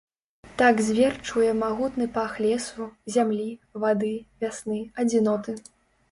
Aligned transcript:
Так 0.59 0.75
звер 0.85 1.17
чуе 1.27 1.49
магутны 1.63 2.07
пах 2.15 2.31
лесу, 2.45 2.87
зямлі, 3.17 3.45
вады, 3.83 4.09
вясны, 4.45 4.79
адзіноты. 5.05 5.55